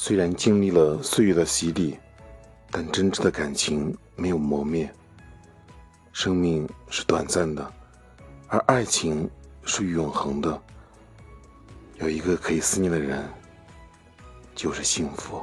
[0.00, 1.98] 虽然经历了岁月的洗礼
[2.70, 4.88] 但真挚的感情没有磨灭
[6.12, 7.72] 生命是短暂的
[8.46, 9.28] 而爱情
[9.64, 10.62] 是永恒的。
[11.96, 13.28] 有一个可以思念的人
[14.54, 15.42] 就是幸福。